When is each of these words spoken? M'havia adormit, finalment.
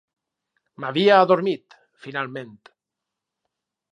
M'havia 0.85 1.19
adormit, 1.25 1.77
finalment. 2.07 2.57